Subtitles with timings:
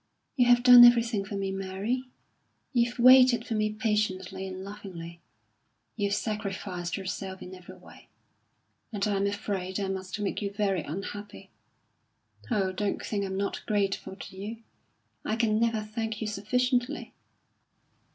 [0.35, 2.05] You have done everything for me, Mary.
[2.73, 5.21] You've waited for me patiently and lovingly;
[5.95, 8.07] you've sacrificed yourself in every way;
[8.91, 11.51] and I'm afraid I must make you very unhappy
[12.49, 14.63] Oh, don't think I'm not grateful to you;
[15.23, 17.13] I can never thank you sufficiently."